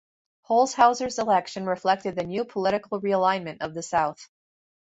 Holshouser's 0.49 1.19
election 1.19 1.67
reflected 1.67 2.15
the 2.15 2.23
new 2.23 2.43
political 2.43 2.99
realignment 3.01 3.61
of 3.61 3.75
the 3.75 3.83
South. 3.83 4.31